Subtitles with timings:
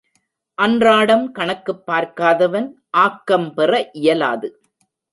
[0.57, 2.69] அன்றாடம் கணக்குப் பார்க்காதவன்
[2.89, 3.89] ஆக்கம் பெற
[3.91, 4.61] இயலாது.